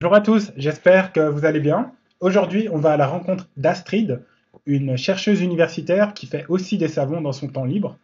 Bonjour 0.00 0.14
à 0.14 0.20
tous, 0.22 0.50
j'espère 0.56 1.12
que 1.12 1.20
vous 1.20 1.44
allez 1.44 1.60
bien. 1.60 1.92
Aujourd'hui, 2.20 2.68
on 2.72 2.78
va 2.78 2.92
à 2.92 2.96
la 2.96 3.06
rencontre 3.06 3.48
d'Astrid, 3.58 4.22
une 4.64 4.96
chercheuse 4.96 5.42
universitaire 5.42 6.14
qui 6.14 6.26
fait 6.26 6.46
aussi 6.48 6.78
des 6.78 6.88
savons 6.88 7.20
dans 7.20 7.32
son 7.32 7.48
temps 7.48 7.66
libre. 7.66 7.98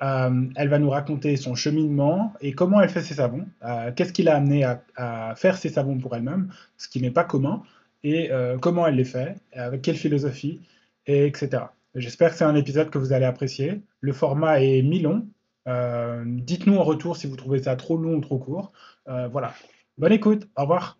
Euh, 0.00 0.44
elle 0.54 0.68
va 0.68 0.78
nous 0.78 0.90
raconter 0.90 1.36
son 1.36 1.56
cheminement 1.56 2.32
et 2.40 2.52
comment 2.52 2.80
elle 2.80 2.88
fait 2.88 3.02
ses 3.02 3.14
savons, 3.14 3.46
euh, 3.64 3.90
qu'est-ce 3.90 4.12
qui 4.12 4.22
l'a 4.22 4.36
amené 4.36 4.64
à, 4.64 5.34
faire 5.34 5.56
ses 5.56 5.68
savons 5.68 5.98
pour 5.98 6.14
elle-même, 6.14 6.52
ce 6.76 6.88
qui 6.88 7.00
n'est 7.02 7.10
pas 7.10 7.24
commun, 7.24 7.62
et 8.04 8.30
euh, 8.30 8.58
comment 8.58 8.86
elle 8.86 8.96
les 8.96 9.04
fait, 9.04 9.36
avec 9.54 9.82
quelle 9.82 9.96
philosophie, 9.96 10.60
et 11.06 11.26
etc. 11.26 11.64
J'espère 11.96 12.30
que 12.30 12.36
c'est 12.36 12.44
un 12.44 12.54
épisode 12.54 12.90
que 12.90 12.98
vous 12.98 13.12
allez 13.12 13.26
apprécier. 13.26 13.82
Le 14.00 14.12
format 14.12 14.62
est 14.62 14.82
mi-long. 14.82 15.26
Dites-nous 15.66 16.76
en 16.76 16.84
retour 16.84 17.16
si 17.16 17.26
vous 17.26 17.36
trouvez 17.36 17.62
ça 17.62 17.76
trop 17.76 17.96
long 17.96 18.14
ou 18.14 18.20
trop 18.20 18.38
court. 18.38 18.72
voilà. 19.06 19.54
Bonne 19.98 20.12
écoute. 20.12 20.48
Au 20.56 20.62
revoir. 20.62 20.98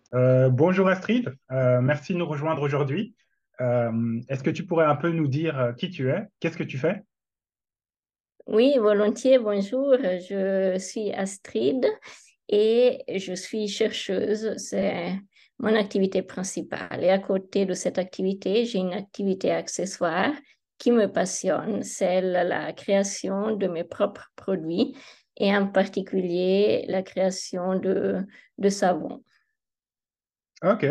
bonjour 0.51 0.87
Astrid. 0.87 1.35
merci 1.49 2.13
de 2.13 2.19
nous 2.19 2.25
rejoindre 2.25 2.61
aujourd'hui. 2.61 3.15
Est-ce 3.59 4.43
que 4.43 4.49
tu 4.49 4.65
pourrais 4.65 4.85
un 4.85 4.95
peu 4.95 5.11
nous 5.11 5.27
dire 5.27 5.73
qui 5.77 5.89
tu 5.89 6.09
es, 6.09 6.23
qu'est-ce 6.39 6.57
que 6.57 6.63
tu 6.63 6.77
fais? 6.77 7.03
Oui, 8.47 8.77
volontiers, 8.77 9.39
bonjour. 9.39 9.95
Je 10.01 10.77
suis 10.77 11.13
Astrid 11.13 11.85
et 12.49 13.01
je 13.17 13.33
suis 13.33 13.69
chercheuse. 13.69 14.55
C'est 14.57 15.17
mon 15.59 15.73
activité 15.75 16.21
principale. 16.21 17.03
Et 17.03 17.09
à 17.09 17.19
côté 17.19 17.65
de 17.65 17.73
cette 17.73 17.97
activité, 17.97 18.65
j'ai 18.65 18.79
une 18.79 18.93
activité 18.93 19.51
accessoire 19.51 20.33
qui 20.83 20.91
me 20.91 21.07
passionne, 21.07 21.81
celle 21.81 22.33
la 22.33 22.73
création 22.73 23.55
de 23.55 23.67
mes 23.67 23.85
propres 23.85 24.33
produits 24.35 24.97
et 25.37 25.55
en 25.55 25.65
particulier 25.65 26.83
la 26.89 27.01
création 27.01 27.79
de, 27.79 28.27
de 28.57 28.69
savon. 28.69 29.23
Ok. 30.61 30.85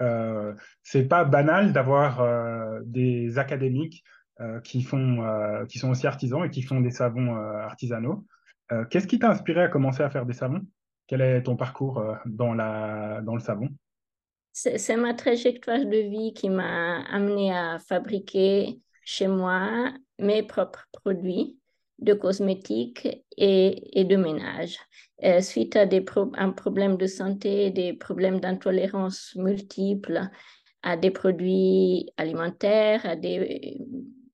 Euh, 0.00 0.54
c'est 0.82 1.04
pas 1.06 1.22
banal 1.24 1.72
d'avoir 1.72 2.20
euh, 2.20 2.80
des 2.84 3.38
académiques 3.38 4.02
euh, 4.40 4.60
qui, 4.60 4.82
font, 4.82 5.24
qui 5.68 5.78
sont 5.78 5.90
aussi 5.90 6.08
artisans 6.08 6.44
et 6.44 6.50
qui 6.50 6.62
font 6.62 6.80
des 6.80 6.90
savons 6.90 7.36
artisanaux. 7.36 8.26
Qu'est-ce 8.90 9.06
qui 9.06 9.20
t'a 9.20 9.30
inspiré 9.30 9.62
à 9.62 9.68
commencer 9.68 10.02
à 10.02 10.10
faire 10.10 10.26
des 10.26 10.34
savons? 10.34 10.62
Quel 11.06 11.20
est 11.20 11.44
ton 11.44 11.54
parcours 11.54 12.04
dans, 12.26 12.54
la, 12.54 13.20
dans 13.22 13.34
le 13.34 13.40
savon? 13.40 13.68
C'est 14.52 14.96
ma 14.96 15.14
trajectoire 15.14 15.84
de 15.84 16.10
vie 16.10 16.34
qui 16.34 16.50
m'a 16.50 17.02
amené 17.04 17.56
à 17.56 17.78
fabriquer 17.78 18.80
chez 19.08 19.26
moi 19.26 19.90
mes 20.18 20.42
propres 20.42 20.86
produits 20.92 21.58
de 21.98 22.12
cosmétiques 22.12 23.08
et, 23.38 23.98
et 23.98 24.04
de 24.04 24.16
ménage. 24.16 24.76
suite 25.40 25.76
à 25.76 25.86
des 25.86 26.04
un 26.34 26.50
problème 26.50 26.98
de 26.98 27.06
santé, 27.06 27.70
des 27.70 27.94
problèmes 27.94 28.38
d'intolérance 28.38 29.32
multiples 29.34 30.28
à 30.82 30.98
des 30.98 31.10
produits 31.10 32.10
alimentaires, 32.18 33.06
à 33.06 33.16
des 33.16 33.80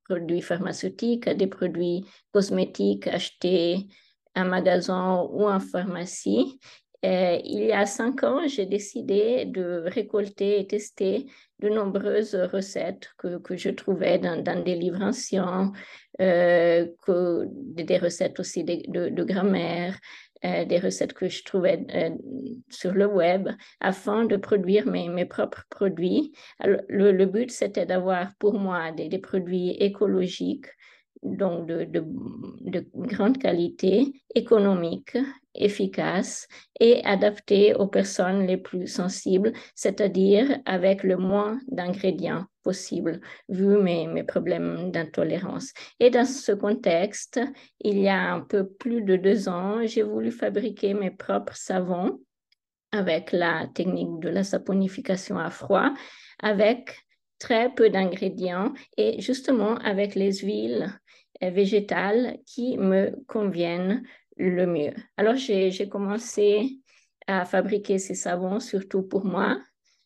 produits 0.09 0.43
pharmaceutiques, 0.43 1.29
des 1.29 1.47
produits 1.47 2.05
cosmétiques 2.33 3.07
achetés 3.07 3.87
en 4.35 4.47
magasin 4.47 5.23
ou 5.31 5.49
en 5.49 5.61
pharmacie. 5.61 6.59
Euh, 7.05 7.39
il 7.45 7.65
y 7.65 7.73
a 7.73 7.85
cinq 7.85 8.23
ans, 8.23 8.47
j'ai 8.47 8.65
décidé 8.65 9.45
de 9.45 9.85
récolter 9.87 10.61
et 10.61 10.67
tester 10.67 11.27
de 11.59 11.69
nombreuses 11.69 12.35
recettes 12.35 13.11
que, 13.19 13.37
que 13.39 13.57
je 13.57 13.71
trouvais 13.71 14.19
dans, 14.19 14.65
des 14.65 14.75
livres 14.75 15.03
anciens, 15.03 15.73
euh, 16.21 16.87
des 17.07 17.99
recettes 17.99 18.41
aussi 18.41 18.65
de, 18.65 18.91
de, 18.91 19.09
de 19.11 19.25
grammaire, 19.25 19.99
euh, 20.47 20.65
des 20.65 20.79
recettes 20.79 21.13
que 21.13 21.29
je 21.29 21.45
trouvais 21.45 21.85
sur 22.71 22.93
le 22.93 23.07
web 23.07 23.51
afin 23.81 24.25
de 24.25 24.37
produire 24.37 24.87
mes, 24.87 25.09
mes 25.09 25.27
propres 25.27 25.65
produits. 25.69 26.33
le, 26.61 27.25
but, 27.27 27.51
c'était 27.51 27.87
d'avoir 27.87 28.35
pour 28.39 28.55
moi 28.55 28.93
des, 28.93 29.09
des, 29.09 29.19
produits 29.19 29.71
écologiques, 29.73 30.69
donc 31.23 31.67
de, 31.67 31.85
de, 31.85 32.03
de 32.61 32.87
grande 32.95 33.39
qualité, 33.39 34.13
économiques, 34.35 35.17
efficaces 35.55 36.49
et 36.81 37.05
adaptés 37.05 37.75
aux 37.75 37.87
personnes 37.87 38.47
les 38.47 38.57
plus 38.57 38.87
sensibles, 38.87 39.53
c'est-à-dire 39.75 40.59
avec 40.65 41.03
le 41.03 41.17
moins 41.17 41.61
d'ingrédients 41.69 42.47
possible, 42.63 43.21
vu 43.49 43.77
mes, 43.79 44.07
mes 44.07 44.25
problèmes 44.25 44.91
d'intolérance. 44.91 45.73
Et 46.01 46.11
dans 46.11 46.25
ce 46.25 46.53
contexte, 46.53 47.41
il 47.81 47.99
y 47.99 48.09
a 48.09 48.33
un 48.33 48.41
peu 48.41 48.67
plus 48.67 49.03
de 49.03 49.17
deux 49.17 49.49
ans, 49.49 49.87
j'ai 49.87 50.03
voulu 50.03 50.33
fabriquer 50.33 50.95
mes 50.95 51.11
propres 51.11 51.57
savons 51.57 52.21
avec 52.91 53.33
la 53.33 53.67
technique 53.75 54.21
de 54.21 54.29
la 54.29 54.45
saponification 54.45 55.39
à 55.39 55.51
froid, 55.51 55.93
avec 56.39 56.97
très 57.39 57.69
peu 57.75 57.91
d'ingrédients 57.91 58.73
et 58.97 59.21
justement 59.21 59.75
avec 59.77 60.15
les 60.15 60.33
huiles 60.39 60.89
végétales 61.41 62.39
qui 62.47 62.79
me 62.79 63.15
conviennent 63.27 64.03
le 64.37 64.67
mieux. 64.67 64.93
Alors, 65.17 65.37
j'ai 65.37 65.89
commencé 65.89 66.81
à 67.27 67.45
fabriquer 67.45 67.99
ces 67.99 68.15
savons 68.15 68.61
surtout 68.61 69.03
pour 69.03 69.25
moi, 69.25 69.59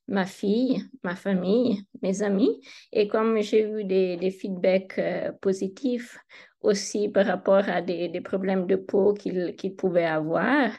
ma 0.06 0.24
fille, 0.24 0.82
ma 1.02 1.14
famille, 1.14 1.82
mes 2.02 2.22
amis. 2.22 2.60
Et 2.92 3.08
comme 3.08 3.40
j'ai 3.42 3.62
eu 3.68 3.84
des, 3.84 4.30
feedbacks 4.30 4.98
euh, 4.98 5.32
positifs 5.40 6.18
aussi 6.60 7.08
par 7.08 7.26
rapport 7.26 7.68
à 7.68 7.82
des, 7.82 8.20
problèmes 8.20 8.66
de 8.66 8.76
peau 8.76 9.14
qu'ils 9.14 9.76
pouvaient 9.76 10.04
avoir, 10.04 10.70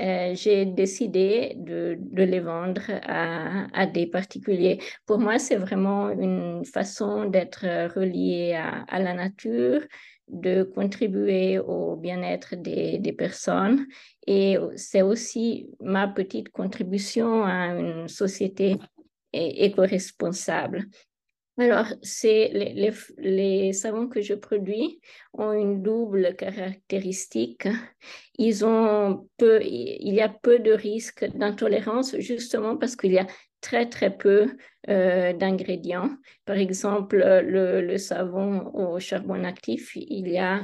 euh, 0.00 0.34
j'ai 0.34 0.66
décidé 0.66 1.54
de, 1.56 1.96
les 2.16 2.40
vendre 2.40 2.82
à, 3.02 3.86
des 3.86 4.06
particuliers. 4.06 4.80
Pour 5.06 5.18
moi, 5.18 5.38
c'est 5.38 5.56
vraiment 5.56 6.10
une 6.10 6.64
façon 6.64 7.26
d'être 7.26 7.64
relié 7.94 8.54
à, 8.54 8.98
la 8.98 9.14
nature, 9.14 9.80
de 10.28 10.62
contribuer 10.62 11.58
au 11.58 11.96
bien-être 11.96 12.56
des, 12.56 12.98
des, 12.98 13.12
personnes 13.12 13.86
et 14.26 14.56
c'est 14.76 15.02
aussi 15.02 15.68
ma 15.80 16.08
petite 16.08 16.48
contribution 16.48 17.44
à 17.44 17.78
une 17.78 18.08
société 18.08 18.76
éco-responsable. 19.32 20.86
Alors, 21.56 21.86
les, 22.24 22.92
les, 23.18 23.72
savons 23.72 24.08
que 24.08 24.20
je 24.20 24.34
produis 24.34 25.00
ont 25.34 25.52
une 25.52 25.82
double 25.82 26.34
caractéristique. 26.34 27.68
Ils 28.38 28.64
ont 28.64 29.28
peu, 29.36 29.62
il 29.62 30.14
y 30.14 30.20
a 30.20 30.28
peu 30.28 30.58
de 30.58 30.72
risques 30.72 31.24
d'intolérance 31.36 32.16
justement 32.18 32.76
parce 32.76 32.96
qu'il 32.96 33.12
y 33.12 33.18
a 33.18 33.26
très, 33.64 33.88
très 33.88 34.14
peu 34.14 34.56
euh, 34.90 35.32
d'ingrédients. 35.32 36.10
Par 36.44 36.56
exemple, 36.56 37.16
le, 37.16 37.96
savon 37.96 38.70
au 38.74 39.00
charbon 39.00 39.42
actif, 39.44 39.96
il 39.96 40.28
y 40.28 40.36
a 40.36 40.60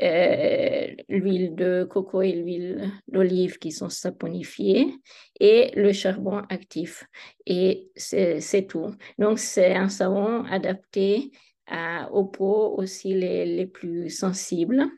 euh, 0.00 0.94
l'huile 1.08 1.56
de 1.56 1.84
coco 1.90 2.22
et 2.22 2.32
l'huile 2.32 2.92
d'olive 3.08 3.58
qui 3.58 3.72
sont 3.72 3.88
saponifiées 3.88 4.94
et 5.40 5.72
le 5.74 5.92
charbon 5.92 6.38
actif. 6.48 7.04
Et 7.46 7.90
c'est 7.96 8.66
tout. 8.68 8.94
Donc, 9.18 9.40
c'est 9.40 9.74
un 9.74 9.88
savon 9.88 10.44
adapté 10.44 11.32
aux 12.12 12.26
peaux 12.26 12.76
aussi 12.78 13.12
les, 13.12 13.44
les 13.44 13.66
plus 13.66 14.08
sensibles. 14.08 14.88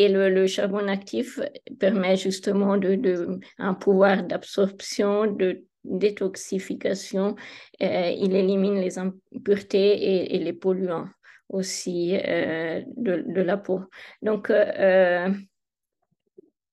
Et 0.00 0.08
le, 0.08 0.46
charbon 0.46 0.88
actif 0.88 1.38
permet 1.78 2.16
justement 2.16 2.78
de 2.78 3.38
un 3.58 3.74
pouvoir 3.74 4.22
d'absorption, 4.22 5.26
de 5.26 5.66
détoxification, 5.84 7.36
euh, 7.82 8.10
il 8.16 8.34
élimine 8.34 8.80
les 8.80 8.98
impuretés 8.98 10.34
et, 10.34 10.38
les 10.38 10.52
polluants 10.52 11.08
aussi 11.48 12.16
euh, 12.16 12.82
de, 12.96 13.40
la 13.40 13.56
peau. 13.56 13.80
Donc, 14.22 14.50
euh, 14.50 15.28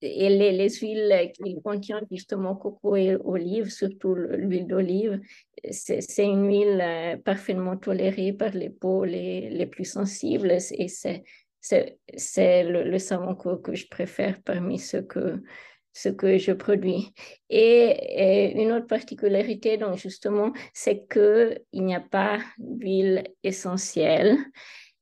et 0.00 0.28
les, 0.28 0.52
les 0.52 0.70
huiles 0.70 1.32
qui 1.34 1.60
contiennent 1.60 2.06
justement 2.10 2.54
coco 2.54 2.94
et 2.94 3.16
olive, 3.16 3.70
surtout 3.70 4.14
l'huile 4.14 4.68
d'olive, 4.68 5.20
c'est 5.70 6.24
une 6.24 6.46
huile 6.46 7.20
parfaitement 7.24 7.76
tolérée 7.76 8.32
par 8.32 8.52
les 8.52 8.70
peaux 8.70 9.04
les, 9.04 9.50
les 9.50 9.66
plus 9.66 9.84
sensibles 9.84 10.52
et 10.52 10.86
c'est 10.88 11.24
le, 12.62 12.84
le, 12.84 12.98
savon 13.00 13.34
que, 13.34 13.56
que, 13.56 13.74
je 13.74 13.88
préfère 13.88 14.40
parmi 14.42 14.78
ceux 14.78 15.02
que, 15.02 15.42
ce 16.02 16.08
que 16.08 16.38
je 16.38 16.52
produis. 16.52 17.12
Et, 17.50 18.52
une 18.60 18.72
autre 18.72 18.86
particularité, 18.86 19.76
donc 19.76 19.96
justement, 19.96 20.52
c'est 20.72 21.06
qu'il 21.12 21.60
n'y 21.72 21.94
a 21.94 22.00
pas 22.00 22.38
d'huile 22.58 23.24
essentielle. 23.42 24.36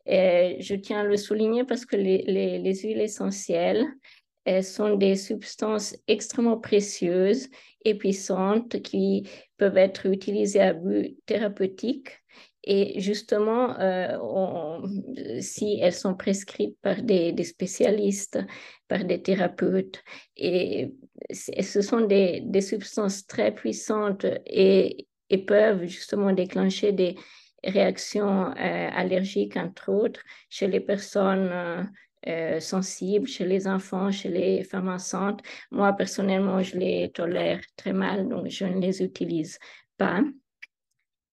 Je 0.06 0.74
tiens 0.74 1.00
à 1.00 1.04
le 1.04 1.16
souligner 1.16 1.64
parce 1.64 1.84
que 1.84 1.96
les, 1.96 2.22
les, 2.26 2.58
les 2.58 2.74
huiles 2.74 3.00
essentielles 3.00 3.86
elles 4.46 4.64
sont 4.64 4.96
des 4.96 5.16
substances 5.16 5.96
extrêmement 6.06 6.56
précieuses 6.56 7.48
et 7.84 7.96
puissantes 7.96 8.80
qui 8.80 9.28
peuvent 9.58 9.76
être 9.76 10.06
utilisées 10.06 10.60
à 10.60 10.72
but 10.72 11.16
thérapeutique 11.26 12.10
Et 12.66 13.00
justement, 13.00 13.78
euh, 13.78 14.18
si 15.40 15.78
elles 15.80 15.94
sont 15.94 16.14
prescrites 16.16 16.76
par 16.82 17.00
des, 17.00 17.32
spécialistes, 17.44 18.40
par 18.88 19.04
des 19.04 19.22
thérapeutes, 19.22 20.02
et 20.36 20.92
ce 21.32 21.80
sont 21.80 22.00
des, 22.00 22.60
substances 22.60 23.26
très 23.26 23.54
puissantes 23.54 24.26
et, 24.46 25.06
peuvent 25.46 25.84
justement 25.86 26.32
déclencher 26.32 26.92
des 26.92 27.16
réactions 27.64 28.50
euh, 28.50 28.88
allergiques, 28.92 29.56
entre 29.56 29.92
autres, 29.92 30.22
chez 30.48 30.66
les 30.66 30.80
personnes 30.80 31.88
euh, 32.28 32.58
sensibles, 32.58 33.28
chez 33.28 33.44
les 33.44 33.68
enfants, 33.68 34.10
chez 34.10 34.28
les 34.28 34.64
femmes 34.64 34.88
enceintes. 34.88 35.40
Moi, 35.70 35.92
personnellement, 35.92 36.60
je 36.62 36.76
les 36.76 37.10
tolère 37.12 37.60
très 37.76 37.92
mal, 37.92 38.28
donc 38.28 38.48
je 38.48 38.64
ne 38.64 38.80
les 38.80 39.02
utilise 39.02 39.58
pas. 39.96 40.22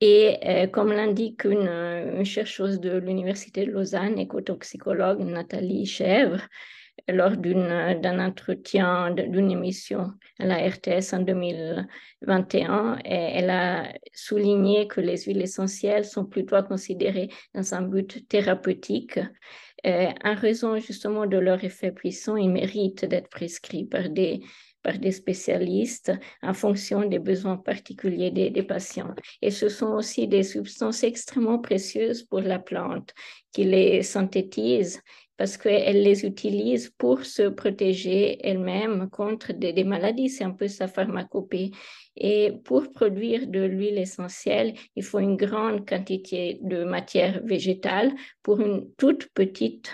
Et 0.06 0.38
euh, 0.46 0.68
comme 0.68 0.92
l'indique 0.92 1.46
euh, 1.46 2.18
une, 2.18 2.26
chercheuse 2.26 2.82
de 2.82 2.98
l'Université 2.98 3.66
de 3.66 3.72
Lausanne, 3.72 4.20
écotoxicologue 4.20 5.22
Nathalie 5.22 5.86
Chèvre, 5.86 6.42
lors 7.08 7.38
d'un 7.38 8.20
entretien, 8.20 9.12
d'une 9.12 9.50
émission 9.50 10.12
à 10.40 10.46
la 10.46 10.58
RTS 10.68 11.14
en 11.14 11.20
2021, 11.20 13.00
elle 13.06 13.50
a 13.50 13.94
souligné 14.14 14.90
que 14.90 15.00
les 15.00 15.22
huiles 15.22 15.42
essentielles 15.42 16.04
sont 16.04 16.26
plutôt 16.26 16.62
considérées 16.64 17.30
dans 17.54 17.74
un 17.74 17.84
but 17.84 18.28
thérapeutique. 18.28 19.20
Euh, 19.86 20.12
en 20.22 20.36
raison 20.36 20.78
justement 20.80 21.28
de 21.28 21.38
leur 21.38 21.64
effet 21.64 21.94
puissant, 21.94 22.36
ils 22.36 22.52
méritent 22.52 23.06
d'être 23.06 23.30
prescrits 23.30 23.86
par 23.86 24.10
des 24.10 24.42
par 24.84 25.00
des 25.00 25.12
spécialistes 25.12 26.12
en 26.42 26.54
fonction 26.54 27.06
des 27.06 27.20
besoins 27.20 27.58
particuliers 27.58 28.32
des, 28.32 28.64
patients. 28.64 29.16
Et 29.42 29.52
ce 29.52 29.70
sont 29.70 29.94
aussi 29.94 30.28
des 30.28 30.44
substances 30.44 31.04
extrêmement 31.04 31.60
précieuses 31.60 32.24
pour 32.24 32.42
la 32.42 32.60
plante 32.60 33.14
qui 33.52 33.64
les 33.64 34.04
synthétise 34.04 35.02
parce 35.38 35.58
qu'elle 35.58 36.04
les 36.04 36.26
utilise 36.26 36.92
pour 36.98 37.26
se 37.26 37.50
protéger 37.50 38.38
elle-même 38.46 39.10
contre 39.10 39.52
des, 39.52 39.74
des 39.74 39.84
maladies. 39.84 40.30
C'est 40.30 40.44
un 40.44 40.52
peu 40.52 40.68
sa 40.68 40.88
pharmacopée. 40.88 41.72
Et 42.16 42.52
pour 42.64 42.92
produire 42.92 43.48
de 43.48 43.62
l'huile 43.62 43.98
essentielle, 43.98 44.76
il 44.96 45.04
faut 45.04 45.20
une 45.20 45.36
grande 45.36 45.88
quantité 45.88 46.60
de 46.62 46.84
matière 46.84 47.42
végétale 47.44 48.14
pour 48.44 48.62
une 48.62 48.94
toute 48.96 49.28
petite 49.34 49.90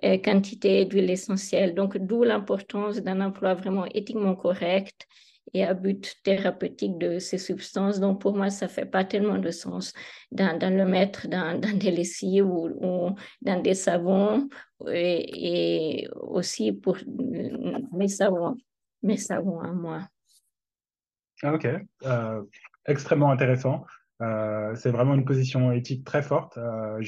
quantité 0.00 0.84
d'huile 0.84 1.10
essentielle. 1.10 1.74
Donc, 1.74 1.96
d'où 1.98 2.22
l'importance 2.22 2.98
d'un 2.98 3.20
emploi 3.20 3.54
vraiment 3.54 3.86
éthiquement 3.86 4.34
correct 4.34 5.06
et 5.52 5.64
à 5.64 5.74
but 5.74 6.16
thérapeutique 6.22 6.98
de 6.98 7.18
ces 7.18 7.38
substances. 7.38 8.00
Donc, 8.00 8.20
pour 8.20 8.36
moi, 8.36 8.50
ça 8.50 8.68
fait 8.68 8.86
pas 8.86 9.04
tellement 9.04 9.38
de 9.38 9.50
sens 9.50 9.92
dans, 10.30 10.58
le 10.60 10.84
mettre 10.84 11.28
dans, 11.28 11.60
des 11.60 11.90
lessives 11.90 12.46
ou, 12.46 13.14
dans 13.42 13.60
des 13.60 13.74
savons 13.74 14.48
et, 14.88 16.08
aussi 16.14 16.72
pour 16.72 16.96
mes 17.92 18.08
savons, 18.08 18.56
mes 19.02 19.16
savons 19.16 19.60
à 19.60 19.72
moi. 19.72 20.08
Ah, 21.42 21.54
ok, 21.54 21.68
euh, 22.04 22.42
extrêmement 22.86 23.30
intéressant. 23.30 23.84
Euh, 24.22 24.74
c'est 24.74 24.90
vraiment 24.90 25.14
une 25.14 25.24
position 25.24 25.72
éthique 25.72 26.04
très 26.04 26.22
forte. 26.22 26.58
Euh, 26.58 26.98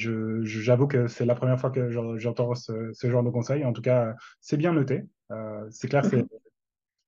j'avoue 0.43 0.87
que 0.87 1.07
c'est 1.07 1.25
la 1.25 1.35
première 1.35 1.59
fois 1.59 1.69
que 1.69 1.89
j'entends 2.17 2.55
ce, 2.55 2.91
genre 3.03 3.23
de 3.23 3.29
conseil. 3.29 3.65
En 3.65 3.73
tout 3.73 3.81
cas, 3.81 4.13
c'est 4.41 4.57
bien 4.57 4.73
noté. 4.73 5.03
Euh, 5.31 5.65
c'est 5.69 5.87
clair, 5.87 6.05
c'est 6.05 6.17
mhm. 6.17 6.27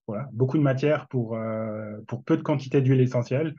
voilà, 0.08 0.28
beaucoup 0.32 0.58
de 0.58 0.64
matière 0.64 1.08
pour, 1.08 1.38
pour 2.08 2.24
peu 2.24 2.38
de 2.38 2.44
quantité 2.44 2.82
d'huile 2.82 3.02
essentielle. 3.02 3.56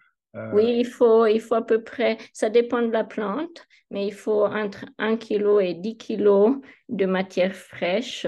Oui, 0.53 0.81
il 0.81 0.85
faut, 0.85 1.25
il 1.25 1.41
faut 1.41 1.55
à 1.55 1.65
peu 1.65 1.83
près, 1.83 2.19
ça 2.35 2.51
dépend 2.51 2.83
de 2.83 2.93
la 2.93 3.05
plante, 3.05 3.67
mais 3.91 4.07
il 4.07 4.13
faut 4.13 4.45
entre 4.45 4.85
1 4.99 5.17
kg 5.17 5.63
et 5.63 5.73
10 5.73 5.97
kg 5.97 6.61
de 6.91 7.07
matière 7.07 7.55
fraîche 7.55 8.27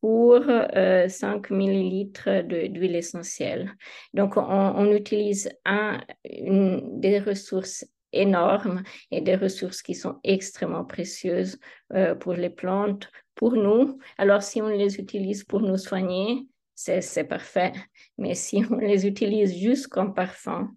pour 0.00 0.42
5 0.44 0.46
euh, 0.50 1.54
millilitres 1.54 2.42
d'huile 2.42 2.96
essentielle. 2.96 3.74
Donc, 4.14 4.36
on, 4.36 4.90
utilise 4.92 5.50
un, 5.64 6.00
des 6.24 7.18
ressources 7.18 7.86
énormes 8.12 8.82
et 9.10 9.20
des 9.20 9.36
ressources 9.36 9.82
qui 9.82 9.94
sont 9.94 10.16
extrêmement 10.24 10.84
précieuses 10.84 11.58
euh, 11.92 12.14
pour 12.14 12.32
les 12.32 12.50
plantes, 12.50 13.10
pour 13.34 13.52
nous. 13.52 13.98
Alors, 14.16 14.42
si 14.42 14.62
on 14.62 14.68
les 14.68 14.98
utilise 14.98 15.44
pour 15.44 15.60
nous 15.60 15.76
soigner, 15.76 16.48
c'est 16.74 17.24
parfait. 17.24 17.72
Mais 18.16 18.34
si 18.34 18.64
on 18.70 18.76
les 18.78 19.06
utilise 19.06 19.54
juste 19.56 19.88
comme 19.88 20.14
parfum, 20.14 20.70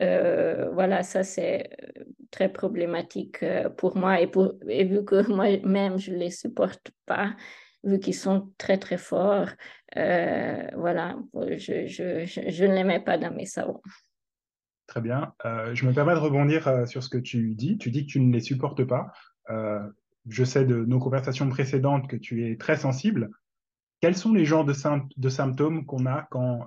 euh, 0.00 0.68
voilà, 0.74 1.02
ça 1.02 1.24
c'est 1.24 1.70
très 2.30 2.52
problématique 2.52 3.44
pour 3.78 3.96
moi 3.96 4.20
et, 4.20 4.30
et 4.68 4.84
vu 4.84 5.04
que 5.04 5.26
moi-même 5.28 5.98
je 5.98 6.12
ne 6.12 6.18
les 6.18 6.30
supporte 6.30 6.92
pas, 7.04 7.34
vu 7.84 7.98
qu'ils 8.00 8.14
sont 8.14 8.52
très, 8.58 8.78
très 8.78 8.98
forts, 8.98 9.48
euh, 9.96 10.68
voilà, 10.76 11.16
je, 11.34 11.86
je, 11.86 12.26
je, 12.26 12.64
ne 12.64 12.74
les 12.74 12.84
mets 12.84 13.00
pas 13.00 13.18
dans 13.18 13.32
mes 13.32 13.46
savons. 13.46 13.80
Très 14.86 15.00
bien. 15.00 15.34
Euh, 15.44 15.74
je 15.74 15.86
me 15.86 15.92
permets 15.92 16.14
de 16.14 16.18
rebondir 16.18 16.66
euh, 16.68 16.86
sur 16.86 17.02
ce 17.02 17.08
que 17.08 17.18
tu 17.18 17.54
dis. 17.54 17.78
Tu 17.78 17.90
dis 17.90 18.06
que 18.06 18.12
tu 18.12 18.20
ne 18.20 18.32
les 18.32 18.40
supportes 18.40 18.84
pas. 18.84 19.12
je 20.28 20.44
sais 20.44 20.64
de 20.64 20.84
nos 20.84 20.98
conversations 20.98 21.48
précédentes 21.48 22.08
que 22.08 22.16
tu 22.16 22.50
es 22.50 22.56
très 22.56 22.76
sensible. 22.76 23.30
Quels 24.00 24.16
sont 24.16 24.32
les 24.32 24.44
genres 24.44 24.64
de, 24.64 24.74
de 25.16 25.28
symptômes 25.28 25.84
qu'on 25.84 26.06
a 26.06 26.28
quand 26.30 26.66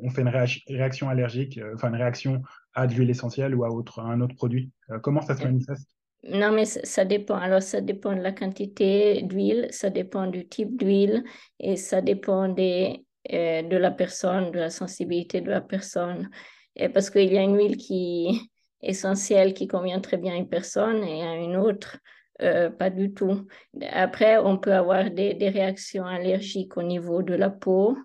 on 0.00 0.10
fait 0.10 0.22
une 0.22 0.28
réaction 0.68 1.08
allergique, 1.10 1.60
enfin 1.74 1.88
une 1.88 1.96
réaction 1.96 2.42
à 2.74 2.86
de 2.86 2.94
l'huile 2.94 3.10
essentielle 3.10 3.54
ou 3.54 3.64
à, 3.64 3.70
autre, 3.70 3.98
à 3.98 4.04
un 4.04 4.20
autre 4.20 4.36
produit? 4.36 4.72
Comment 5.02 5.20
ça 5.20 5.36
se 5.36 5.42
manifeste? 5.42 5.90
Non, 6.24 6.52
mais 6.52 6.66
ça 6.66 7.04
dépend. 7.04 7.36
Alors, 7.36 7.62
ça 7.62 7.80
dépend 7.80 8.14
de 8.14 8.20
la 8.20 8.32
quantité 8.32 9.22
d'huile, 9.22 9.66
ça 9.70 9.90
dépend 9.90 10.26
du 10.28 10.46
type 10.48 10.76
d'huile 10.76 11.24
et 11.58 11.76
ça 11.76 12.00
dépend 12.00 12.48
des, 12.48 13.04
euh, 13.32 13.62
de 13.62 13.76
la 13.76 13.90
personne, 13.90 14.52
de 14.52 14.58
la 14.58 14.70
sensibilité 14.70 15.40
de 15.40 15.50
la 15.50 15.60
personne. 15.60 16.30
Et 16.76 16.88
parce 16.88 17.10
qu'il 17.10 17.32
y 17.32 17.38
a 17.38 17.42
une 17.42 17.56
huile 17.56 17.76
qui 17.76 18.50
essentielle, 18.82 19.52
qui 19.54 19.66
convient 19.66 20.00
très 20.00 20.16
bien 20.16 20.34
à 20.34 20.36
une 20.36 20.48
personne 20.48 21.02
et 21.04 21.22
à 21.22 21.34
une 21.34 21.56
autre, 21.56 21.98
euh, 22.40 22.70
pas 22.70 22.90
du 22.90 23.12
tout. 23.12 23.46
Après, 23.90 24.38
on 24.38 24.58
peut 24.58 24.74
avoir 24.74 25.10
des, 25.10 25.34
des 25.34 25.48
réactions 25.48 26.04
allergiques 26.04 26.76
au 26.76 26.82
niveau 26.82 27.22
de 27.22 27.34
la 27.34 27.50
peau. 27.50 27.96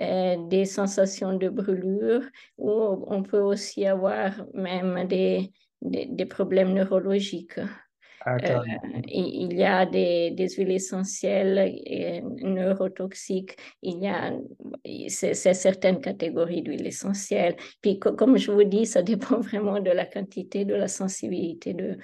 Euh, 0.00 0.36
des 0.48 0.64
sensations 0.64 1.36
de 1.36 1.50
brûlure 1.50 2.22
ou 2.56 3.04
on 3.06 3.22
peut 3.22 3.40
aussi 3.40 3.84
avoir 3.86 4.32
même 4.54 5.06
des, 5.06 5.52
des, 5.82 6.24
problèmes 6.24 6.72
neurologiques. 6.72 7.60
Ah, 8.24 8.36
euh, 8.42 8.62
il 9.08 9.52
y 9.52 9.62
a 9.64 9.84
des, 9.84 10.30
des 10.30 10.48
huiles 10.48 10.70
essentielles 10.70 11.74
neurotoxiques, 12.42 13.56
il 13.82 14.02
y 14.02 14.08
a 14.08 14.32
c'est, 15.08 15.34
certaines 15.34 16.00
catégories 16.00 16.62
d'huiles 16.62 16.86
essentielles. 16.86 17.56
Puis 17.82 17.98
comme 17.98 18.38
je 18.38 18.52
vous 18.52 18.64
dis, 18.64 18.86
ça 18.86 19.02
dépend 19.02 19.40
vraiment 19.40 19.80
de 19.80 19.90
la 19.90 20.06
quantité, 20.06 20.64
de 20.64 20.74
la 20.74 20.88
sensibilité 20.88 21.74
de, 21.74 21.98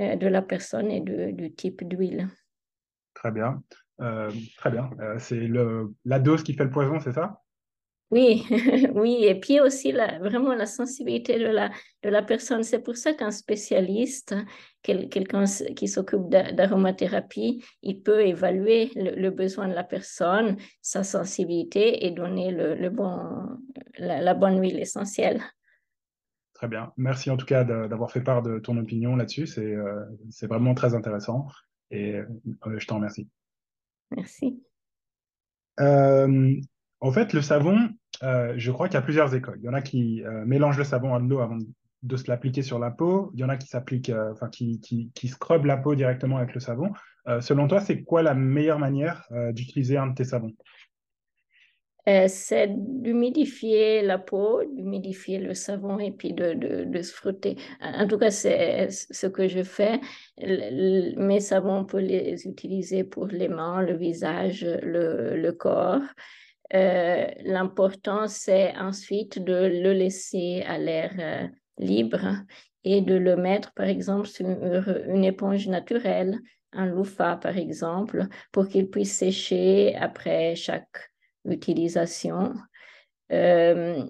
euh, 0.00 0.16
de 0.16 0.26
la 0.26 0.42
personne 0.42 0.90
et 0.90 1.00
de, 1.00 1.30
du 1.30 1.52
type 1.54 1.86
d'huile. 1.86 2.26
Très 3.14 3.30
bien, 3.30 3.62
très 3.98 4.70
bien. 4.70 4.90
c'est 5.18 5.40
le, 5.40 5.94
la 6.04 6.18
dose 6.18 6.42
qui 6.42 6.54
fait 6.54 6.64
le 6.64 6.70
poison, 6.70 7.00
c'est 7.00 7.12
ça? 7.12 7.40
Oui, 8.12 8.46
oui, 8.94 9.24
et 9.24 9.34
puis 9.34 9.60
aussi 9.60 9.90
la, 9.90 10.20
vraiment 10.20 10.54
la 10.54 10.66
sensibilité 10.66 11.40
de 11.40 11.46
la, 11.46 11.70
de 12.04 12.08
la 12.08 12.22
personne. 12.22 12.62
C'est 12.62 12.78
pour 12.78 12.96
ça 12.96 13.14
qu'un 13.14 13.32
spécialiste, 13.32 14.34
quelqu'un 14.82 15.44
qui 15.74 15.88
s'occupe 15.88 16.28
d'aromathérapie, 16.28 17.64
il 17.82 18.02
peut 18.02 18.24
évaluer 18.24 18.92
le, 18.94 19.30
besoin 19.30 19.66
de 19.66 19.74
la 19.74 19.82
personne, 19.82 20.56
sa 20.82 21.02
sensibilité 21.02 22.06
et 22.06 22.12
donner 22.12 22.52
le, 22.52 22.88
bon, 22.90 23.58
la, 23.98 24.34
bonne 24.34 24.60
huile 24.60 24.78
essentielle. 24.78 25.42
Très 26.54 26.68
bien. 26.68 26.92
Merci 26.96 27.30
en 27.30 27.36
tout 27.36 27.44
cas 27.44 27.64
d'avoir 27.64 28.12
fait 28.12 28.22
part 28.22 28.42
de 28.42 28.60
ton 28.60 28.76
opinion 28.78 29.16
là-dessus. 29.16 29.48
C'est 29.48 29.74
euh, 29.74 30.04
vraiment 30.42 30.74
très 30.74 30.94
intéressant 30.94 31.48
et 31.90 32.14
euh, 32.14 32.78
je 32.78 32.86
t'en 32.86 32.96
remercie. 32.96 33.28
Merci. 34.10 34.62
Euh, 35.80 36.54
en 37.00 37.12
fait, 37.12 37.32
le 37.32 37.42
savon, 37.42 37.90
euh, 38.22 38.54
je 38.56 38.70
crois 38.70 38.88
qu'il 38.88 38.94
y 38.94 38.98
a 38.98 39.02
plusieurs 39.02 39.34
écoles. 39.34 39.58
Il 39.60 39.66
y 39.66 39.68
en 39.68 39.74
a 39.74 39.82
qui 39.82 40.24
euh, 40.24 40.44
mélangent 40.46 40.78
le 40.78 40.84
savon 40.84 41.14
à 41.14 41.18
l'eau 41.18 41.40
avant 41.40 41.58
de 42.02 42.16
se 42.16 42.30
l'appliquer 42.30 42.62
sur 42.62 42.78
la 42.78 42.90
peau. 42.90 43.30
Il 43.34 43.40
y 43.40 43.44
en 43.44 43.48
a 43.48 43.56
qui 43.56 43.66
s'appliquent, 43.66 44.12
enfin 44.32 44.48
qui, 44.48 44.80
qui, 44.80 45.10
qui 45.14 45.28
scrubent 45.28 45.64
la 45.64 45.76
peau 45.76 45.94
directement 45.94 46.36
avec 46.36 46.54
le 46.54 46.60
savon. 46.60 46.92
selon 47.40 47.66
toi, 47.66 47.80
c'est 47.80 48.02
quoi 48.02 48.22
la 48.22 48.34
meilleure 48.34 48.78
manière 48.78 49.26
d'utiliser 49.52 49.96
un 49.96 50.08
de 50.08 50.14
tes 50.14 50.24
savons? 50.24 50.52
C'est 52.06 52.68
d'humidifier 52.68 54.02
la 54.02 54.18
peau, 54.18 54.62
d'humidifier 54.64 55.38
le 55.38 55.54
savon 55.54 55.98
et 55.98 56.12
puis 56.12 56.32
de, 56.32 56.54
de, 56.84 57.02
se 57.02 57.12
frotter. 57.12 57.56
En 57.80 58.06
tout 58.06 58.16
cas, 58.18 58.30
c'est 58.30 58.90
ce 58.90 59.26
que 59.26 59.48
je 59.48 59.62
fais. 59.64 60.00
mes 60.38 61.40
savons, 61.40 61.78
on 61.78 61.84
peut 61.84 61.98
les 61.98 62.46
utiliser 62.46 63.02
pour 63.02 63.26
les 63.26 63.48
mains, 63.48 63.82
le 63.82 63.96
visage, 63.96 64.64
le, 64.64 65.50
corps. 65.50 66.02
Euh, 66.74 67.26
l'important, 67.44 68.28
c'est 68.28 68.76
ensuite 68.76 69.42
de 69.42 69.66
le 69.66 69.92
laisser 69.92 70.62
à 70.66 70.78
l'air 70.78 71.12
euh, 71.18 71.46
libre 71.78 72.44
et 72.84 73.00
de 73.00 73.14
le 73.14 73.36
mettre, 73.36 73.72
par 73.74 73.86
exemple, 73.86 74.28
sur 74.28 74.46
une 74.46 75.24
éponge 75.24 75.66
naturelle, 75.68 76.38
un 76.72 76.86
loofah, 76.86 77.36
par 77.36 77.56
exemple, 77.56 78.26
pour 78.52 78.68
qu'il 78.68 78.88
puisse 78.90 79.16
sécher 79.16 79.96
après 79.96 80.54
chaque 80.54 81.10
utilisation. 81.46 82.54
Euh, 83.32 84.04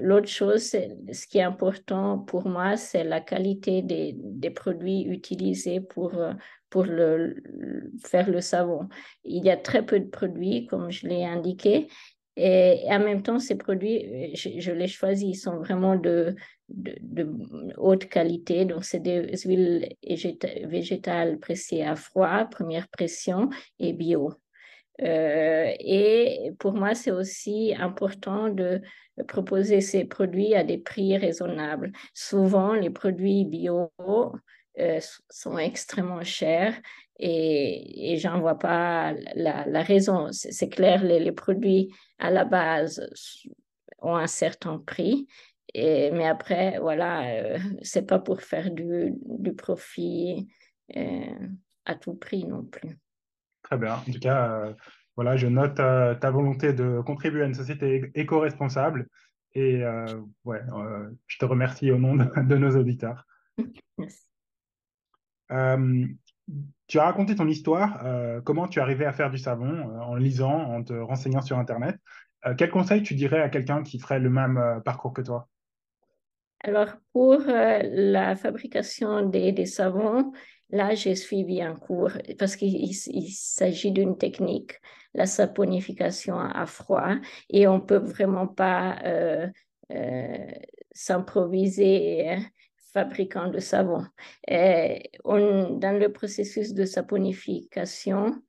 l'autre 0.00 0.28
chose, 0.28 0.62
ce 0.70 1.26
qui 1.26 1.38
est 1.38 1.42
important 1.42 2.18
pour 2.18 2.48
moi, 2.48 2.76
c'est 2.76 3.04
la 3.04 3.20
qualité 3.20 3.82
des, 3.82 4.14
des, 4.16 4.50
produits 4.50 5.02
utilisés 5.02 5.80
pour, 5.80 6.12
pour 6.70 6.84
le, 6.84 7.42
faire 8.02 8.30
le 8.30 8.40
savon. 8.40 8.88
Il 9.24 9.44
y 9.44 9.50
a 9.50 9.58
très 9.58 9.84
peu 9.84 10.00
de 10.00 10.08
produits, 10.08 10.66
comme 10.66 10.90
je 10.90 11.06
l'ai 11.06 11.24
indiqué, 11.24 11.88
et, 12.36 12.82
en 12.88 12.98
même 12.98 13.22
temps, 13.22 13.38
ces 13.38 13.56
produits, 13.56 14.34
je, 14.34 14.70
les 14.70 14.88
choisis, 14.88 15.28
ils 15.28 15.40
sont 15.40 15.56
vraiment 15.56 15.96
de, 15.96 16.36
de, 16.68 16.94
de 17.00 17.28
haute 17.78 18.06
qualité. 18.08 18.66
Donc, 18.66 18.84
c'est 18.84 19.00
des 19.00 19.36
huiles 19.44 19.88
végétales 20.64 21.38
pressées 21.38 21.82
à 21.82 21.96
froid, 21.96 22.44
première 22.44 22.88
pression 22.88 23.48
et 23.78 23.94
bio. 23.94 24.34
Euh, 25.02 25.70
et 25.78 26.52
pour 26.58 26.72
moi, 26.72 26.94
c'est 26.94 27.10
aussi 27.10 27.74
important 27.78 28.48
de 28.48 28.80
proposer 29.28 29.80
ces 29.80 30.04
produits 30.04 30.54
à 30.54 30.64
des 30.64 30.78
prix 30.78 31.16
raisonnables. 31.16 31.92
Souvent, 32.14 32.74
les 32.74 32.90
produits 32.90 33.44
bio 33.44 33.90
euh, 34.78 35.00
sont 35.30 35.58
extrêmement 35.58 36.22
chers 36.22 36.74
et, 37.18 38.12
et 38.12 38.16
j'en 38.18 38.40
vois 38.40 38.58
pas 38.58 39.14
la, 39.34 39.82
raison. 39.82 40.28
C'est 40.32 40.68
clair, 40.68 41.02
les, 41.02 41.18
les, 41.18 41.32
produits 41.32 41.94
à 42.18 42.30
la 42.30 42.44
base 42.44 43.08
ont 44.00 44.16
un 44.16 44.26
certain 44.26 44.78
prix, 44.78 45.26
et, 45.74 46.10
mais 46.10 46.26
après, 46.26 46.78
voilà, 46.78 47.26
euh, 47.28 47.58
c'est 47.82 48.06
pas 48.06 48.18
pour 48.18 48.40
faire 48.42 48.70
du, 48.70 49.12
du 49.24 49.52
profit 49.54 50.48
euh, 50.96 51.48
à 51.84 51.94
tout 51.94 52.14
prix 52.14 52.44
non 52.44 52.64
plus. 52.64 52.98
Très 53.66 53.78
bien. 53.78 53.94
En 53.94 54.12
tout 54.12 54.20
cas, 54.20 54.48
euh, 54.48 54.72
voilà, 55.16 55.36
je 55.36 55.48
note 55.48 55.80
euh, 55.80 56.14
ta 56.14 56.30
volonté 56.30 56.72
de 56.72 57.00
contribuer 57.00 57.42
à 57.42 57.46
une 57.46 57.54
société 57.54 58.12
éco-responsable. 58.14 59.08
Et 59.54 59.82
euh, 59.82 60.04
ouais, 60.44 60.60
je 61.26 61.38
te 61.38 61.44
remercie 61.44 61.90
au 61.90 61.98
nom 61.98 62.14
de, 62.14 62.56
nos 62.56 62.76
auditeurs. 62.76 63.26
Merci. 63.98 64.22
tu 66.86 66.98
as 66.98 67.04
raconté 67.04 67.34
ton 67.34 67.48
histoire, 67.48 68.04
comment 68.44 68.68
tu 68.68 68.78
es 68.78 68.82
arrivé 68.82 69.04
à 69.06 69.12
faire 69.12 69.30
du 69.30 69.38
savon 69.38 69.98
en 70.00 70.14
lisant, 70.14 70.52
en 70.52 70.84
te 70.84 70.92
renseignant 70.92 71.40
sur 71.40 71.58
Internet. 71.58 71.96
quel 72.58 72.70
conseil 72.70 73.02
tu 73.02 73.14
dirais 73.14 73.40
à 73.40 73.48
quelqu'un 73.48 73.82
qui 73.82 73.98
ferait 73.98 74.20
le 74.20 74.28
même 74.28 74.82
parcours 74.84 75.14
que 75.14 75.22
toi? 75.22 75.48
Alors, 76.60 76.90
pour 77.12 77.40
la 77.46 78.36
fabrication 78.36 79.26
des, 79.26 79.52
des 79.52 79.66
savons, 79.66 80.32
Là, 80.70 80.94
j'ai 80.94 81.14
suivi 81.14 81.62
un 81.62 81.76
cours 81.76 82.10
parce 82.38 82.56
qu'il 82.56 82.94
s'agit 82.94 83.92
d'une 83.92 84.18
technique, 84.18 84.72
la 85.14 85.26
saponification 85.26 86.38
à 86.38 86.66
froid, 86.66 87.14
et 87.50 87.68
on 87.68 87.80
peut 87.80 87.98
vraiment 87.98 88.48
pas 88.48 88.98
euh, 89.04 89.46
euh, 89.92 90.46
s'improviser 90.92 92.30
hein, 92.30 92.42
fabricant 92.92 93.48
de 93.48 93.60
savon. 93.60 94.04
on, 95.24 95.78
dans 95.78 95.98
le 95.98 96.12
processus 96.12 96.74
de 96.74 96.84
saponification, 96.84 98.26
euh, 98.26 98.40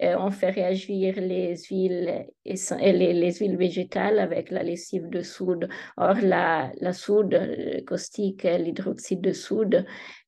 on 0.00 0.30
fait 0.30 0.50
réagir 0.50 1.14
les 1.16 1.56
huiles, 1.70 2.26
les, 2.44 3.32
huiles 3.32 3.56
végétales 3.56 4.18
avec 4.18 4.50
la 4.50 4.62
lessive 4.62 5.08
de 5.08 5.22
soude. 5.22 5.68
Or, 5.96 6.16
la, 6.22 6.72
la 6.80 6.92
soude 6.92 7.84
caustique, 7.86 8.42
l'hydroxyde 8.42 9.20
de 9.20 9.32
soude, 9.32 9.86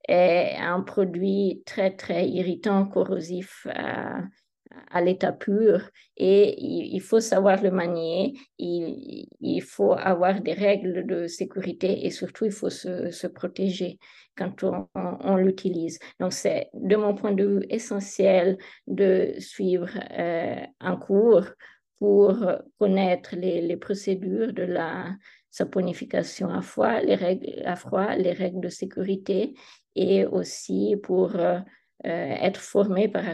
est 0.09 0.57
un 0.59 0.81
produit 0.83 1.63
très, 1.67 1.91
très 1.91 2.29
irritant, 2.29 2.87
corrosif 2.87 3.67
à, 3.71 4.21
à 4.91 5.01
l'état 5.01 5.33
pur 5.33 5.91
et 6.17 6.55
il, 6.59 7.01
faut 7.01 7.21
savoir 7.21 7.63
le 7.63 7.71
manier, 7.71 8.35
il, 8.59 9.27
il, 9.41 9.61
faut 9.61 9.93
avoir 9.93 10.41
des 10.41 10.53
règles 10.53 11.07
de 11.07 11.27
sécurité 11.27 12.07
et 12.07 12.11
surtout 12.11 12.45
il 12.45 12.53
faut 12.53 12.71
se, 12.71 13.11
se 13.11 13.27
protéger 13.27 13.99
quand 14.37 14.63
on, 14.63 14.89
on, 14.95 15.37
l'utilise. 15.37 15.99
Donc 16.21 16.33
c'est 16.33 16.69
de 16.75 16.97
mon 16.97 17.15
point 17.15 17.33
de 17.33 17.45
vue 17.45 17.67
essentiel 17.71 18.59
de 18.87 19.35
suivre 19.39 19.91
euh, 20.19 20.57
un 20.81 20.97
cours 20.97 21.47
pour 21.99 22.37
connaître 22.79 23.37
les, 23.37 23.63
les, 23.63 23.77
procédures 23.77 24.53
de 24.53 24.63
la 24.63 25.17
saponification 25.51 26.51
à 26.51 26.61
froid, 26.61 27.01
les 27.01 27.15
règles 27.15 27.63
à 27.65 27.77
froid, 27.77 28.15
les 28.17 28.33
règles 28.33 28.61
de 28.61 28.69
sécurité 28.69 29.55
et 29.95 30.27
aussi 30.27 30.97
pour 31.03 31.35
euh, 31.37 31.59
être 32.05 32.61
formé 32.61 33.09
par, 33.09 33.25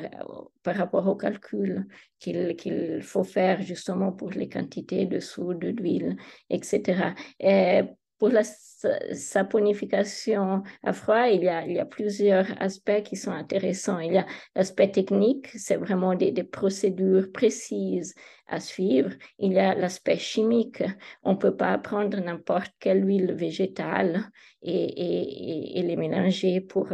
par 0.62 0.76
rapport 0.76 1.06
au 1.08 1.16
calcul 1.16 1.86
qu'il 2.18 3.02
faut 3.02 3.24
faire 3.24 3.62
justement 3.62 4.12
pour 4.12 4.30
les 4.30 4.48
quantités 4.48 5.06
de 5.06 5.20
soude, 5.20 5.64
d'huile, 5.64 6.16
etc. 6.48 7.14
Et 7.40 7.82
pour 8.22 8.28
la 8.28 8.44
saponification 8.44 10.62
à 10.84 10.92
froid, 10.92 11.26
il 11.26 11.42
y, 11.42 11.48
a, 11.48 11.66
il 11.66 11.72
y 11.72 11.80
a 11.80 11.84
plusieurs 11.84 12.46
aspects 12.62 13.02
qui 13.02 13.16
sont 13.16 13.32
intéressants. 13.32 13.98
Il 13.98 14.12
y 14.12 14.18
a 14.18 14.26
l'aspect 14.54 14.92
technique, 14.92 15.48
c'est 15.56 15.74
vraiment 15.74 16.14
des, 16.14 16.32
procédures 16.44 17.32
précises 17.32 18.14
à 18.46 18.60
suivre. 18.60 19.10
Il 19.40 19.54
y 19.54 19.58
a 19.58 19.74
l'aspect 19.74 20.18
chimique, 20.18 20.84
on 21.24 21.32
ne 21.32 21.38
peut 21.38 21.56
pas 21.56 21.76
prendre 21.78 22.20
n'importe 22.20 22.70
quelle 22.78 23.04
huile 23.04 23.32
végétale 23.32 24.30
et, 24.62 25.82
les 25.82 25.96
mélanger 25.96 26.60
pour 26.60 26.92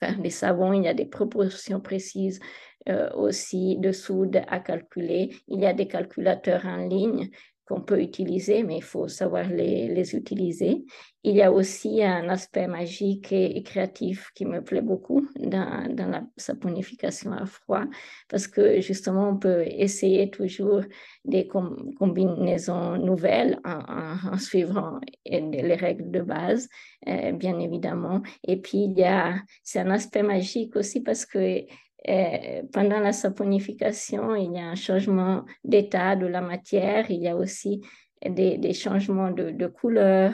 faire 0.00 0.18
des 0.18 0.30
savons. 0.30 0.72
Il 0.72 0.84
y 0.84 0.88
a 0.88 0.94
des 0.94 1.06
proportions 1.06 1.80
précises 1.80 2.40
euh, 2.88 3.10
aussi 3.14 3.78
de 3.78 3.92
soude 3.92 4.42
à 4.48 4.60
calculer. 4.60 5.34
Il 5.48 5.60
y 5.60 5.66
a 5.66 5.72
des 5.72 5.88
calculateurs 5.88 6.64
en 6.66 6.76
ligne 6.76 7.30
qu'on 7.66 7.80
peut 7.80 8.00
utiliser, 8.00 8.62
mais 8.62 8.76
il 8.76 8.82
faut 8.82 9.08
savoir 9.08 9.48
les, 9.48 10.14
utiliser. 10.14 10.84
Il 11.24 11.34
y 11.34 11.42
a 11.42 11.50
aussi 11.50 12.04
un 12.04 12.28
aspect 12.28 12.68
magique 12.68 13.32
et, 13.32 13.60
créatif 13.64 14.30
qui 14.36 14.44
me 14.44 14.62
plaît 14.62 14.82
beaucoup 14.82 15.26
dans, 15.36 15.88
la 15.96 16.22
saponification 16.36 17.32
à 17.32 17.44
froid, 17.44 17.82
parce 18.28 18.46
que 18.46 18.80
justement, 18.80 19.30
on 19.30 19.36
peut 19.36 19.64
essayer 19.66 20.30
toujours 20.30 20.82
des 21.24 21.48
combinaisons 21.48 22.98
nouvelles 22.98 23.58
en, 23.64 24.30
en, 24.32 24.38
suivant 24.38 25.00
les 25.24 25.74
règles 25.74 26.12
de 26.12 26.20
base, 26.20 26.68
euh, 27.08 27.32
bien 27.32 27.58
évidemment. 27.58 28.22
Et 28.46 28.60
puis, 28.60 28.84
il 28.84 28.96
y 28.96 29.04
a, 29.04 29.34
c'est 29.64 29.80
un 29.80 29.90
aspect 29.90 30.22
magique 30.22 30.76
aussi 30.76 31.00
parce 31.00 31.26
que 31.26 31.64
euh, 32.08 32.62
pendant 32.72 33.00
la 33.00 33.12
saponification, 33.12 34.34
il 34.34 34.52
y 34.52 34.58
a 34.58 34.66
un 34.66 34.74
changement 34.74 35.44
d'état 35.64 36.16
de 36.16 36.26
la 36.26 36.40
matière, 36.40 37.10
il 37.10 37.22
y 37.22 37.28
a 37.28 37.36
aussi 37.36 37.80
des, 38.24 38.72
changements 38.72 39.30
de, 39.30 39.50
de 39.50 39.66
couleur 39.66 40.32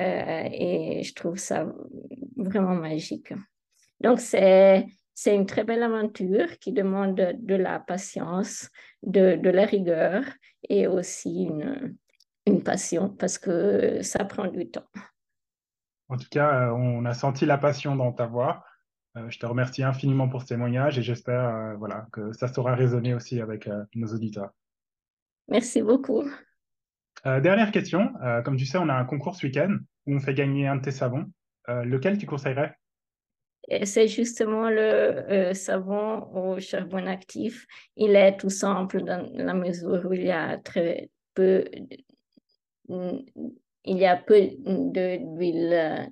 euh, 0.00 0.48
et 0.50 1.02
je 1.02 1.14
trouve 1.14 1.36
ça 1.36 1.66
vraiment 2.36 2.74
magique. 2.74 3.32
Donc, 4.00 4.20
c'est, 4.20 4.86
c'est 5.14 5.34
une 5.34 5.46
très 5.46 5.64
belle 5.64 5.82
aventure 5.82 6.58
qui 6.58 6.72
demande 6.72 7.14
de, 7.14 7.34
de 7.38 7.54
la 7.54 7.78
patience, 7.78 8.68
de, 9.02 9.36
de, 9.36 9.50
la 9.50 9.64
rigueur 9.64 10.24
et 10.68 10.86
aussi 10.86 11.44
une, 11.44 11.96
une 12.46 12.62
passion 12.62 13.10
parce 13.10 13.38
que 13.38 14.02
ça 14.02 14.24
prend 14.24 14.48
du 14.48 14.70
temps. 14.70 14.86
En 16.08 16.16
tout 16.16 16.28
cas, 16.30 16.68
euh, 16.68 16.72
on 16.72 17.04
a 17.04 17.14
senti 17.14 17.46
la 17.46 17.58
passion 17.58 17.96
dans 17.96 18.12
ta 18.12 18.26
voix. 18.26 18.64
Euh, 19.16 19.28
je 19.28 19.38
te 19.38 19.46
remercie 19.46 19.82
infiniment 19.82 20.28
pour 20.28 20.42
ce 20.42 20.48
témoignage 20.48 20.98
et 20.98 21.02
j'espère 21.02 21.44
euh, 21.44 21.74
voilà, 21.74 22.06
que 22.12 22.32
ça 22.32 22.48
saura 22.48 22.74
résonner 22.74 23.14
aussi 23.14 23.40
avec 23.40 23.66
euh, 23.66 23.84
nos 23.94 24.08
auditeurs. 24.08 24.50
Merci 25.48 25.82
beaucoup. 25.82 26.24
dernière 27.24 27.72
question. 27.72 28.12
comme 28.44 28.56
tu 28.56 28.64
sais, 28.64 28.78
on 28.78 28.88
a 28.88 28.94
un 28.94 29.04
concours 29.04 29.34
ce 29.34 29.46
week-end 29.46 29.76
où 30.06 30.14
on 30.14 30.20
fait 30.20 30.34
gagner 30.34 30.66
un 30.66 30.76
de 30.76 30.82
tes 30.82 30.92
savons. 30.92 31.30
lequel 31.68 32.16
tu 32.16 32.26
conseillerais? 32.26 32.74
C'est 33.84 34.08
justement 34.08 34.70
le 34.70 35.52
savon 35.52 36.22
au 36.32 36.60
charbon 36.60 37.06
actif. 37.06 37.66
Il 37.96 38.14
est 38.14 38.36
tout 38.36 38.50
simple 38.50 39.02
dans 39.02 39.28
la 39.34 39.52
mesure 39.52 40.06
où 40.06 40.12
il 40.12 40.22
y 40.22 40.30
a 40.30 40.58
très 40.58 41.10
peu, 41.34 41.64
il 42.88 43.24
y 43.84 44.06
a 44.06 44.16
peu 44.16 44.48
d'huile 44.64 46.08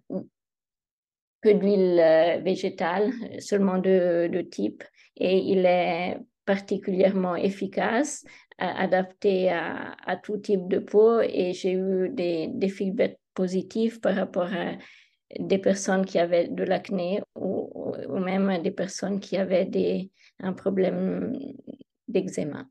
peu 1.41 1.55
d'huile 1.55 1.99
euh, 2.01 2.39
végétale, 2.39 3.13
seulement 3.39 3.79
de, 3.79 4.29
de, 4.29 4.41
type, 4.41 4.85
et 5.17 5.39
il 5.39 5.67
est 5.67 6.19
particulièrement 6.45 7.37
efficace, 7.37 8.25
adapté 8.59 9.51
à, 9.51 9.97
à, 10.05 10.17
tout 10.17 10.37
type 10.39 10.69
de 10.69 10.79
peau, 10.79 11.21
et 11.21 11.53
j'ai 11.53 11.73
eu 11.73 12.09
des, 12.11 12.49
des 12.53 12.69
feedbacks 12.69 13.19
positifs 13.35 14.01
par 14.01 14.17
rapport 14.17 14.53
à 14.53 14.73
des 15.39 15.59
personnes 15.59 16.05
qui 16.05 16.19
avaient 16.19 16.49
de 16.49 16.65
l'acné 16.65 17.23
ou, 17.37 17.95
même 18.09 18.63
des 18.63 18.71
personnes 18.71 19.21
qui 19.21 19.37
avaient 19.37 19.65
des, 19.65 20.11
un 20.41 20.53
problème 20.53 21.33
d'eczéma. 22.09 22.67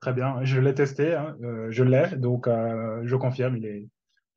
Très 0.00 0.12
bien, 0.12 0.44
je 0.44 0.60
l'ai 0.60 0.74
testé, 0.74 1.14
hein, 1.14 1.36
euh, 1.42 1.66
je 1.70 1.82
l'ai, 1.82 2.16
donc 2.16 2.46
euh, 2.46 3.00
je 3.04 3.16
confirme, 3.16 3.56
il 3.56 3.66
est, 3.66 3.88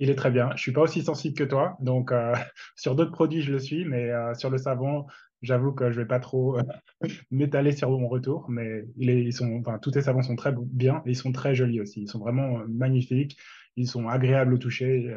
Il 0.02 0.10
est 0.10 0.16
très 0.16 0.32
bien. 0.32 0.50
Je 0.56 0.62
suis 0.64 0.72
pas 0.72 0.82
aussi 0.82 1.04
sensible 1.04 1.38
que 1.38 1.44
toi, 1.44 1.78
donc 1.80 2.12
euh, 2.12 2.34
sur 2.76 2.96
d'autres 2.96 3.12
produits 3.12 3.44
je 3.44 3.52
le 3.52 3.60
suis, 3.60 3.86
mais 3.86 4.10
euh, 4.10 4.34
sur 4.34 4.50
le 4.50 4.58
savon, 4.58 5.06
j'avoue 5.44 5.74
que 5.74 5.92
je 5.92 6.02
vais 6.02 6.08
pas 6.08 6.20
trop 6.20 6.58
euh, 6.58 6.64
m'étaler 7.32 7.72
sur 7.72 7.92
mon 7.92 8.08
retour. 8.08 8.50
Mais 8.50 8.84
ils 8.98 9.32
sont, 9.32 9.60
enfin, 9.60 9.78
tous 9.78 9.92
tes 9.92 10.02
savons 10.02 10.24
sont 10.24 10.36
très 10.36 10.54
bien 10.58 11.04
et 11.06 11.12
ils 11.12 11.16
sont 11.16 11.32
très 11.32 11.54
jolis 11.54 11.82
aussi. 11.82 12.02
Ils 12.02 12.08
sont 12.08 12.18
vraiment 12.18 12.64
magnifiques. 12.68 13.38
Ils 13.76 13.88
sont 13.88 14.08
agréables 14.08 14.56
au 14.56 14.58
toucher, 14.58 15.16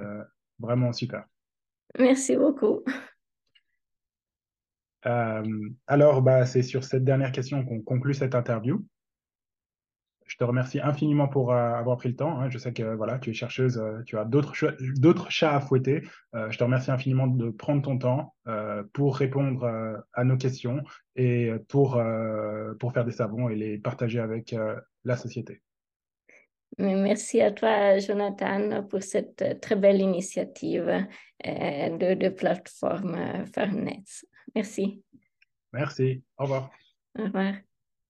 vraiment 0.60 0.92
super. 0.92 1.24
Merci 1.98 2.36
beaucoup. 2.36 2.84
alors, 5.02 6.22
bah, 6.22 6.44
c'est 6.44 6.62
sur 6.62 6.84
cette 6.84 7.04
dernière 7.04 7.32
question 7.32 7.64
qu'on 7.64 7.80
conclut 7.80 8.14
cette 8.14 8.34
interview 8.34 8.84
je 10.26 10.36
te 10.36 10.44
remercie 10.44 10.80
infiniment 10.80 11.28
pour 11.28 11.52
euh, 11.52 11.74
avoir 11.74 11.96
pris 11.96 12.08
le 12.08 12.16
temps. 12.16 12.40
Hein. 12.40 12.48
Je 12.50 12.58
sais 12.58 12.72
que 12.72 12.94
voilà, 12.94 13.18
tu 13.18 13.30
es 13.30 13.34
chercheuse, 13.34 13.78
euh, 13.78 14.02
tu 14.06 14.18
as 14.18 14.24
d'autres 14.24 15.30
chats 15.30 15.54
à 15.54 15.60
fouetter. 15.60 16.02
Euh, 16.34 16.50
je 16.50 16.58
te 16.58 16.64
remercie 16.64 16.90
infiniment 16.90 17.26
de 17.26 17.50
prendre 17.50 17.82
ton 17.82 17.98
temps 17.98 18.34
pour 18.92 19.16
répondre 19.16 20.04
à 20.12 20.24
nos 20.24 20.36
questions 20.36 20.82
et 21.16 21.50
pour, 21.68 22.00
pour 22.78 22.92
faire 22.92 23.04
des 23.04 23.12
savons 23.12 23.48
et 23.48 23.56
les 23.56 23.78
partager 23.78 24.20
avec 24.20 24.54
la 25.04 25.16
société. 25.16 25.62
Merci 26.76 27.40
à 27.40 27.52
toi, 27.52 27.98
Jonathan, 27.98 28.82
pour 28.82 29.02
cette 29.02 29.60
très 29.62 29.76
belle 29.76 30.00
initiative 30.00 31.06
de, 31.42 32.14
de 32.14 32.28
plateforme 32.28 33.46
Farnet. 33.54 34.02
Merci. 34.54 35.02
Merci. 35.72 36.22
Au 36.36 36.42
revoir. 36.42 36.70
Au 37.18 37.24
revoir. 37.24 37.54